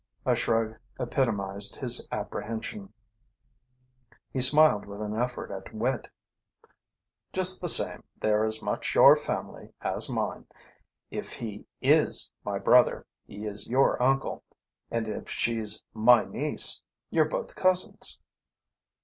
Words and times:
A 0.25 0.33
shrug 0.33 0.79
epitomised 0.99 1.75
his 1.75 2.07
apprehension. 2.11 2.91
He 4.33 4.41
smiled 4.41 4.87
with 4.87 4.99
an 4.99 5.15
effort 5.15 5.51
at 5.51 5.71
wit. 5.75 6.09
"Just 7.33 7.61
the 7.61 7.69
same, 7.69 8.03
they're 8.19 8.43
as 8.43 8.63
much 8.63 8.95
your 8.95 9.15
family 9.15 9.75
as 9.79 10.09
mine. 10.09 10.47
If 11.11 11.33
he 11.33 11.67
is 11.83 12.31
my 12.43 12.57
brother, 12.57 13.05
he 13.27 13.45
is 13.45 13.67
your 13.67 14.01
uncle. 14.01 14.43
And 14.89 15.07
if 15.07 15.29
she's 15.29 15.83
my 15.93 16.25
niece, 16.25 16.81
you're 17.11 17.25
both 17.25 17.53
cousins." 17.53 18.17